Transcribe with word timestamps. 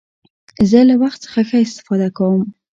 زه 0.69 0.79
له 0.89 0.95
وخت 1.01 1.19
څخه 1.25 1.41
ښه 1.49 1.57
استفاده 1.65 2.09
کوم. 2.17 2.41